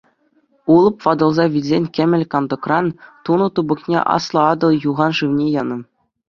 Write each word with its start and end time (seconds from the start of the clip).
Улӑп 0.73 0.95
ватӑлса 1.03 1.45
вилсен 1.53 1.83
кӗмӗл 1.95 2.23
кантӑкран 2.31 2.87
тунӑ 3.23 3.47
тупӑкне 3.55 3.99
Аслӑ 4.15 4.39
Атӑл 4.51 4.71
юхан 4.89 5.11
шывне 5.17 5.45
янӑ. 5.61 5.77